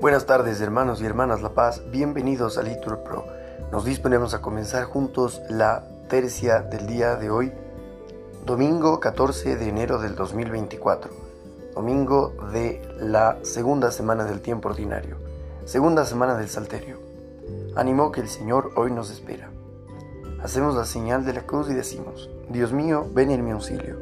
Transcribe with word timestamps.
Buenas 0.00 0.26
tardes 0.26 0.60
hermanos 0.60 1.00
y 1.00 1.06
hermanas 1.06 1.42
La 1.42 1.54
Paz, 1.54 1.82
bienvenidos 1.92 2.58
a 2.58 2.62
Litur 2.62 3.04
Pro. 3.04 3.26
Nos 3.70 3.84
disponemos 3.84 4.34
a 4.34 4.40
comenzar 4.40 4.84
juntos 4.84 5.40
la 5.48 5.84
tercia 6.08 6.62
del 6.62 6.88
día 6.88 7.14
de 7.14 7.30
hoy, 7.30 7.52
domingo 8.44 8.98
14 8.98 9.56
de 9.56 9.68
enero 9.68 9.98
del 9.98 10.16
2024, 10.16 11.12
domingo 11.76 12.34
de 12.52 12.82
la 12.98 13.38
segunda 13.42 13.92
semana 13.92 14.24
del 14.24 14.40
tiempo 14.40 14.68
ordinario, 14.68 15.16
segunda 15.64 16.04
semana 16.06 16.36
del 16.36 16.48
Salterio. 16.48 16.98
Ánimo 17.76 18.10
que 18.10 18.20
el 18.20 18.28
Señor 18.28 18.72
hoy 18.74 18.90
nos 18.90 19.10
espera. 19.10 19.48
Hacemos 20.42 20.74
la 20.74 20.84
señal 20.84 21.24
de 21.24 21.34
la 21.34 21.42
cruz 21.42 21.70
y 21.70 21.74
decimos, 21.74 22.28
Dios 22.48 22.72
mío, 22.72 23.06
ven 23.12 23.30
en 23.30 23.44
mi 23.44 23.52
auxilio. 23.52 23.96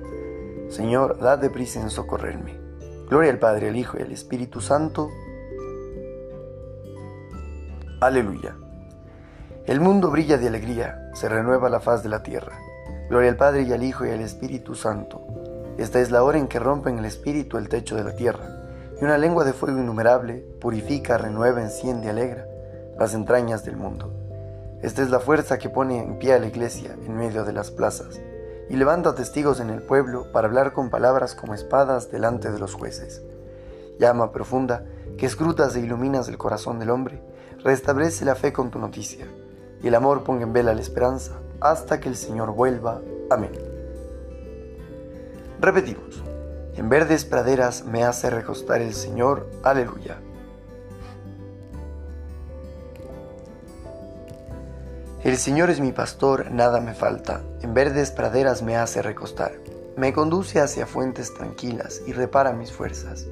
Señor, 0.69 1.19
dad 1.19 1.41
prisa 1.51 1.81
en 1.81 1.91
socorrerme. 1.91 2.59
Gloria 3.09 3.31
al 3.31 3.39
Padre, 3.39 3.69
al 3.69 3.77
Hijo 3.77 3.99
y 3.99 4.03
al 4.03 4.13
Espíritu 4.13 4.61
Santo, 4.61 5.11
Aleluya. 8.01 8.57
El 9.67 9.81
mundo 9.81 10.11
brilla 10.11 10.39
de 10.39 10.49
alegría, 10.49 11.11
se 11.13 11.29
renueva 11.29 11.69
la 11.69 11.81
faz 11.81 12.03
de 12.03 12.09
la 12.09 12.23
tierra. 12.23 12.59
Gloria 13.11 13.29
al 13.29 13.37
Padre 13.37 13.65
y 13.65 13.73
al 13.75 13.83
Hijo 13.83 14.07
y 14.07 14.11
al 14.11 14.23
Espíritu 14.23 14.75
Santo. 14.75 15.21
Esta 15.77 16.01
es 16.01 16.11
la 16.11 16.23
hora 16.23 16.39
en 16.39 16.49
que 16.49 16.59
rompen 16.59 16.99
el 16.99 17.05
Espíritu 17.05 17.59
el 17.59 17.69
techo 17.69 17.97
de 17.97 18.05
la 18.05 18.17
tierra, 18.17 18.47
y 18.99 19.05
una 19.05 19.19
lengua 19.19 19.45
de 19.45 19.53
fuego 19.53 19.79
innumerable 19.79 20.37
purifica, 20.63 21.19
renueva, 21.19 21.61
enciende, 21.61 22.09
alegra 22.09 22.47
las 22.99 23.13
entrañas 23.13 23.67
del 23.67 23.77
mundo. 23.77 24.20
Esta 24.83 25.03
es 25.03 25.11
la 25.11 25.21
fuerza 25.21 25.59
que 25.59 25.69
pone 25.69 25.99
en 25.99 26.19
pie 26.19 26.33
a 26.33 26.39
la 26.39 26.47
iglesia 26.47 26.97
en 27.07 27.17
medio 27.17 27.45
de 27.45 27.53
las 27.53 27.71
plazas, 27.71 28.21
y 28.69 28.77
levanta 28.77 29.15
testigos 29.15 29.61
en 29.61 29.69
el 29.69 29.83
pueblo 29.83 30.33
para 30.33 30.47
hablar 30.47 30.73
con 30.73 30.91
palabras 30.91 31.35
como 31.35 31.55
espadas 31.55 32.11
delante 32.11 32.51
de 32.51 32.59
los 32.59 32.75
jueces. 32.75 33.23
Llama 33.99 34.33
profunda 34.33 34.87
que 35.19 35.27
escrutas 35.27 35.77
e 35.77 35.81
iluminas 35.81 36.29
el 36.29 36.39
corazón 36.39 36.79
del 36.79 36.91
hombre, 36.91 37.21
restablece 37.63 38.25
la 38.25 38.35
fe 38.35 38.53
con 38.53 38.71
tu 38.71 38.79
noticia, 38.79 39.27
y 39.83 39.89
el 39.89 39.95
amor 39.95 40.25
ponga 40.25 40.45
en 40.45 40.53
vela 40.53 40.73
la 40.73 40.81
esperanza 40.81 41.33
hasta 41.61 42.01
que 42.01 42.09
el 42.09 42.17
Señor 42.17 42.53
vuelva. 42.53 43.03
Amén. 43.29 43.53
Repetimos, 45.61 46.23
en 46.75 46.89
verdes 46.89 47.27
praderas 47.27 47.85
me 47.85 48.05
hace 48.05 48.31
recostar 48.31 48.81
el 48.81 48.95
Señor. 48.95 49.51
Aleluya. 49.63 50.19
El 55.23 55.37
Señor 55.37 55.69
es 55.69 55.81
mi 55.81 55.93
pastor, 55.93 56.51
nada 56.51 56.81
me 56.81 56.95
falta, 56.95 57.43
en 57.61 57.75
verdes 57.75 58.11
praderas 58.11 58.63
me 58.63 58.79
hace 58.79 59.03
recostar, 59.03 59.53
me 59.95 60.15
conduce 60.15 60.61
hacia 60.61 60.87
fuentes 60.87 61.35
tranquilas 61.35 62.01
y 62.07 62.15
repara 62.15 62.55
mis 62.55 62.73
fuerzas, 62.73 63.27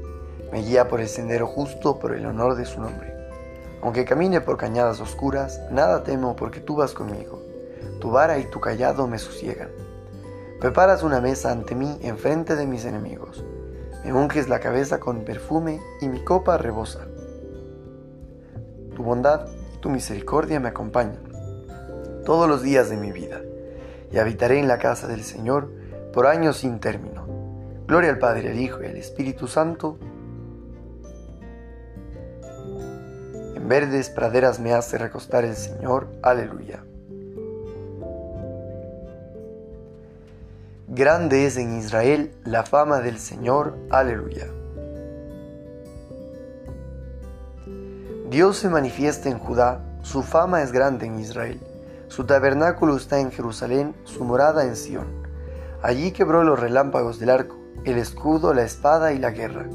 me 0.53 0.61
guía 0.61 0.86
por 0.86 1.00
el 1.00 1.08
sendero 1.08 1.47
justo 1.47 1.98
por 1.98 2.14
el 2.14 2.27
honor 2.27 2.56
de 2.56 2.67
su 2.67 2.78
nombre. 2.78 3.14
Aunque 3.80 4.05
camine 4.05 4.42
por 4.42 4.58
cañadas 4.58 5.00
oscuras, 5.00 5.62
nada 5.70 6.05
temo 6.05 6.36
porque 6.36 6.61
tú 6.61 6.77
vas 6.77 6.92
conmigo. 6.92 7.42
Tu 8.02 8.11
vara 8.11 8.39
y 8.39 8.45
tu 8.50 8.61
callado 8.61 9.06
me 9.06 9.19
sosiegan. 9.19 9.70
Preparas 10.61 11.02
una 11.02 11.23
mesa 11.23 11.52
ante 11.52 11.75
mí 11.75 11.98
enfrente 12.02 12.55
de 12.55 12.67
mis 12.67 12.84
enemigos. 12.84 13.42
Me 14.05 14.12
unges 14.12 14.50
la 14.50 14.61
cabeza 14.61 15.00
con 15.00 15.25
perfume 15.25 15.80
y 16.02 16.08
mi 16.08 16.23
copa 16.23 16.58
rebosa. 16.58 17.06
Tu 18.95 19.02
bondad 19.02 19.47
y 19.75 19.78
tu 19.78 19.89
misericordia 19.89 20.61
me 20.61 20.69
acompañan 20.69 21.38
todos 22.28 22.46
los 22.46 22.60
días 22.60 22.90
de 22.90 22.98
mi 22.98 23.10
vida, 23.10 23.40
y 24.12 24.18
habitaré 24.18 24.58
en 24.58 24.68
la 24.68 24.78
casa 24.78 25.08
del 25.08 25.24
Señor 25.24 25.70
por 26.12 26.26
años 26.26 26.58
sin 26.58 26.78
término. 26.78 27.26
Gloria 27.86 28.10
al 28.10 28.18
Padre, 28.18 28.50
al 28.50 28.60
Hijo 28.60 28.82
y 28.82 28.86
al 28.86 28.98
Espíritu 28.98 29.48
Santo, 29.48 29.96
verdes 33.67 34.11
praderas 34.11 34.61
me 34.61 34.74
hace 34.74 34.98
recostar 34.98 35.46
el 35.46 35.56
Señor. 35.56 36.08
Aleluya. 36.20 36.84
Grande 40.88 41.46
es 41.46 41.56
en 41.56 41.78
Israel 41.78 42.34
la 42.44 42.62
fama 42.62 43.00
del 43.00 43.18
Señor. 43.18 43.74
Aleluya. 43.88 44.48
Dios 48.28 48.58
se 48.58 48.68
manifiesta 48.68 49.30
en 49.30 49.38
Judá, 49.38 49.80
su 50.02 50.22
fama 50.22 50.61
es 50.61 50.72
grande 50.72 51.06
en 51.06 51.20
Israel. 51.20 51.58
Su 52.08 52.24
tabernáculo 52.24 52.96
está 52.96 53.20
en 53.20 53.30
Jerusalén, 53.30 53.95
su 54.05 54.24
morada 54.24 54.64
en 54.64 54.77
Sión. 54.77 55.07
Allí 55.83 56.11
quebró 56.13 56.42
los 56.42 56.58
relámpagos 56.58 57.19
del 57.19 57.30
arco, 57.30 57.57
el 57.85 57.98
escudo, 57.98 58.55
la 58.55 58.63
espada 58.63 59.13
y 59.13 59.19
la 59.19 59.30
guerra. 59.30 59.67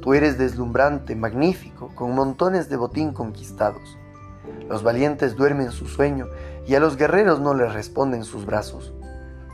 Tú 0.00 0.14
eres 0.14 0.38
deslumbrante, 0.38 1.14
magnífico, 1.14 1.90
con 1.94 2.14
montones 2.14 2.68
de 2.68 2.76
botín 2.76 3.12
conquistados. 3.12 3.98
Los 4.68 4.82
valientes 4.82 5.36
duermen 5.36 5.70
su 5.70 5.86
sueño 5.86 6.26
y 6.66 6.74
a 6.74 6.80
los 6.80 6.96
guerreros 6.96 7.40
no 7.40 7.54
les 7.54 7.72
responden 7.72 8.24
sus 8.24 8.46
brazos. 8.46 8.94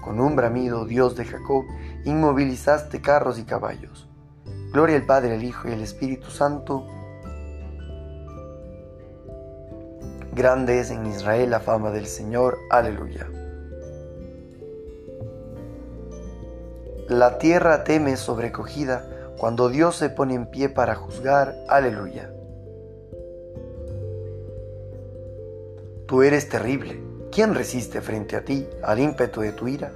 Con 0.02 0.20
un 0.20 0.36
bramido, 0.36 0.84
Dios 0.84 1.16
de 1.16 1.24
Jacob, 1.24 1.64
inmovilizaste 2.04 3.00
carros 3.00 3.38
y 3.38 3.44
caballos. 3.44 4.08
Gloria 4.72 4.96
al 4.96 5.06
Padre, 5.06 5.34
al 5.34 5.42
Hijo 5.42 5.68
y 5.68 5.72
al 5.72 5.80
Espíritu 5.80 6.30
Santo. 6.30 6.86
Grande 10.34 10.80
es 10.80 10.90
en 10.90 11.06
Israel 11.06 11.50
la 11.50 11.60
fama 11.60 11.92
del 11.92 12.06
Señor. 12.06 12.58
Aleluya. 12.68 13.30
La 17.08 17.38
tierra 17.38 17.84
teme 17.84 18.16
sobrecogida 18.16 19.08
cuando 19.38 19.68
Dios 19.68 19.94
se 19.94 20.10
pone 20.10 20.34
en 20.34 20.46
pie 20.50 20.68
para 20.68 20.96
juzgar, 20.96 21.54
aleluya. 21.68 22.32
Tú 26.06 26.24
eres 26.24 26.48
terrible. 26.48 27.00
¿Quién 27.30 27.54
resiste 27.54 28.00
frente 28.00 28.34
a 28.34 28.44
ti, 28.44 28.68
al 28.82 28.98
ímpetu 28.98 29.40
de 29.40 29.52
tu 29.52 29.68
ira? 29.68 29.92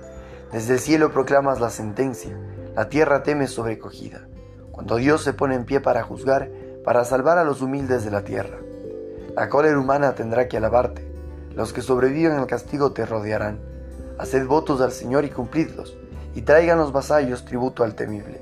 Desde 0.53 0.75
el 0.75 0.79
cielo 0.79 1.13
proclamas 1.13 1.59
la 1.59 1.71
sentencia, 1.71 2.39
la 2.77 2.89
tierra 2.89 3.25
teme 3.25 3.49
sobrecogida. 3.49 4.29
Cuando 4.71 4.97
Dios 4.97 5.25
se 5.25 5.33
pone 5.33 5.57
en 5.57 5.65
pie 5.65 5.81
para 5.81 6.05
juzgar, 6.05 6.49
para 6.85 7.05
salvar 7.05 7.39
a 7.39 7.45
los 7.45 7.61
humildes 7.61 8.05
de 8.05 8.13
la 8.13 8.23
tierra. 8.23 8.59
La 9.39 9.49
cólera 9.49 9.79
humana 9.79 10.17
tendrá 10.17 10.49
que 10.49 10.57
alabarte. 10.57 11.07
Los 11.55 11.73
que 11.73 11.81
sobreviven 11.81 12.33
al 12.33 12.49
castigo 12.49 12.91
te 12.91 13.07
rodearán. 13.07 13.61
Haced 14.19 14.45
votos 14.49 14.81
al 14.81 14.91
Señor 14.91 15.25
y 15.25 15.31
cumplidlos, 15.31 15.97
y 16.35 16.43
traigan 16.43 16.79
los 16.79 16.91
vasallos 16.91 17.45
tributo 17.45 17.85
al 17.85 17.95
temible. 17.95 18.41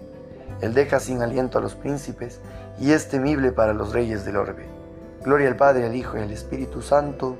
Él 0.63 0.73
deja 0.73 0.99
sin 0.99 1.21
aliento 1.21 1.59
a 1.59 1.61
los 1.61 1.75
príncipes 1.75 2.41
y 2.81 2.93
es 2.93 3.11
temible 3.11 3.53
para 3.53 3.75
los 3.75 3.93
reyes 3.93 4.25
del 4.25 4.39
orbe. 4.39 4.65
Gloria 5.23 5.49
al 5.49 5.57
Padre, 5.57 5.85
al 5.85 5.95
Hijo 5.95 6.17
y 6.17 6.23
al 6.23 6.31
Espíritu 6.31 6.81
Santo. 6.81 7.37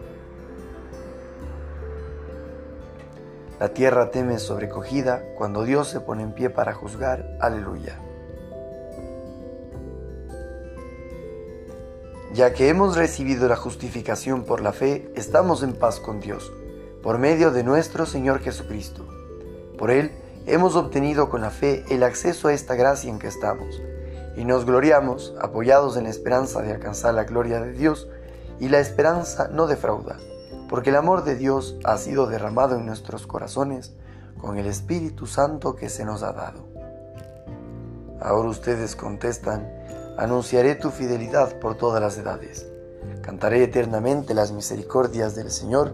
La 3.59 3.71
tierra 3.71 4.11
teme 4.11 4.39
sobrecogida 4.39 5.23
cuando 5.35 5.65
Dios 5.65 5.89
se 5.89 6.01
pone 6.01 6.25
en 6.25 6.33
pie 6.35 6.51
para 6.51 6.75
juzgar. 6.75 7.39
Aleluya. 7.41 7.99
Ya 12.35 12.53
que 12.53 12.69
hemos 12.69 12.97
recibido 12.97 13.49
la 13.49 13.57
justificación 13.57 14.45
por 14.45 14.61
la 14.61 14.73
fe, 14.73 15.11
estamos 15.15 15.63
en 15.63 15.73
paz 15.73 16.01
con 16.01 16.21
Dios, 16.21 16.53
por 17.03 17.19
medio 17.19 17.53
de 17.53 17.63
nuestro 17.63 18.05
Señor 18.05 18.41
Jesucristo. 18.41 19.07
Por 19.79 19.91
Él, 19.91 20.11
hemos 20.47 20.75
obtenido 20.75 21.31
con 21.31 21.41
la 21.41 21.51
fe 21.51 21.85
el 21.89 22.03
acceso 22.03 22.49
a 22.49 22.53
esta 22.53 22.75
gracia 22.75 23.11
en 23.11 23.19
que 23.19 23.29
estamos, 23.29 23.81
y 24.37 24.45
nos 24.45 24.67
gloriamos 24.67 25.35
apoyados 25.41 25.97
en 25.97 26.05
la 26.05 26.11
esperanza 26.11 26.63
de 26.63 26.73
alcanzar 26.73 27.15
la 27.15 27.25
gloria 27.25 27.61
de 27.61 27.73
Dios, 27.73 28.09
y 28.59 28.69
la 28.69 28.81
esperanza 28.81 29.49
no 29.49 29.67
defrauda, 29.67 30.19
porque 30.69 30.91
el 30.91 30.97
amor 30.97 31.25
de 31.25 31.37
Dios 31.37 31.77
ha 31.85 31.97
sido 31.97 32.27
derramado 32.27 32.77
en 32.77 32.87
nuestros 32.87 33.27
corazones 33.27 33.95
con 34.39 34.59
el 34.59 34.67
Espíritu 34.67 35.27
Santo 35.27 35.77
que 35.77 35.89
se 35.89 36.05
nos 36.05 36.23
ha 36.23 36.33
dado. 36.33 36.67
Ahora 38.21 38.49
ustedes 38.49 38.97
contestan, 38.97 39.71
anunciaré 40.17 40.75
tu 40.75 40.91
fidelidad 40.91 41.59
por 41.59 41.77
todas 41.77 42.01
las 42.01 42.17
edades, 42.19 42.67
cantaré 43.23 43.63
eternamente 43.63 44.35
las 44.35 44.53
misericordias 44.53 45.35
del 45.35 45.51
Señor. 45.51 45.93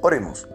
Oremos. 0.00 0.48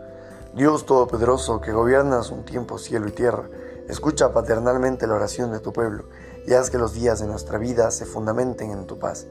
Dios 0.55 0.85
Todopoderoso, 0.85 1.59
que 1.61 1.71
gobiernas 1.71 2.29
un 2.29 2.45
tiempo 2.45 2.77
cielo 2.77 3.07
y 3.07 3.11
tierra, 3.11 3.49
escucha 3.89 4.31
paternalmente 4.31 5.07
la 5.07 5.15
oración 5.15 5.51
de 5.51 5.59
tu 5.59 5.73
pueblo 5.73 6.05
y 6.45 6.53
haz 6.53 6.69
que 6.69 6.77
los 6.77 6.93
días 6.93 7.19
de 7.19 7.27
nuestra 7.27 7.57
vida 7.57 7.89
se 7.91 8.05
fundamenten 8.05 8.71
en 8.71 8.85
tu 8.85 8.99
paz. 8.99 9.25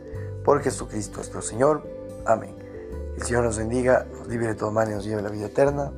Por 0.44 0.60
Jesucristo 0.62 1.16
nuestro 1.16 1.42
Señor. 1.42 1.82
Amén. 2.24 2.56
El 3.16 3.22
Señor 3.22 3.44
nos 3.44 3.58
bendiga, 3.58 4.06
nos 4.18 4.26
libre 4.26 4.48
de 4.48 4.54
todo 4.54 4.70
mal 4.70 4.90
y 4.90 4.94
nos 4.94 5.04
lleve 5.04 5.20
a 5.20 5.24
la 5.24 5.30
vida 5.30 5.46
eterna. 5.46 5.92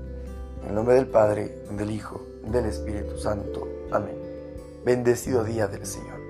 En 0.62 0.68
el 0.68 0.74
nombre 0.74 0.94
del 0.94 1.06
Padre, 1.06 1.62
del 1.70 1.90
Hijo, 1.90 2.20
del 2.46 2.66
Espíritu 2.66 3.16
Santo. 3.18 3.66
Amén. 3.90 4.23
Bendecido 4.84 5.44
día 5.44 5.66
del 5.66 5.86
Señor. 5.86 6.23